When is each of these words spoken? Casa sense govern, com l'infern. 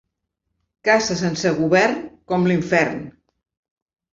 Casa 0.87 1.17
sense 1.19 1.51
govern, 1.59 1.95
com 2.33 2.49
l'infern. 2.53 2.99